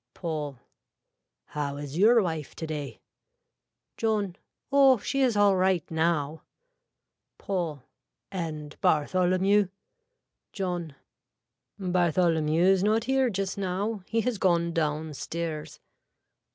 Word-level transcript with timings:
(Paul.) 0.15 0.57
How 1.49 1.77
is 1.77 1.95
your 1.95 2.23
wife 2.23 2.55
today. 2.55 3.01
(John.) 3.97 4.35
Oh 4.71 4.97
she 4.97 5.21
is 5.21 5.37
all 5.37 5.55
right 5.55 5.83
now. 5.91 6.41
(Paul.) 7.37 7.83
And 8.31 8.81
Bartholomew. 8.81 9.67
(John.) 10.53 10.95
Bartholomew 11.77 12.63
is 12.63 12.83
not 12.83 13.03
here 13.03 13.29
just 13.29 13.59
now. 13.59 14.01
He 14.07 14.21
has 14.21 14.39
gone 14.39 14.73
down 14.73 15.13
stairs. 15.13 15.79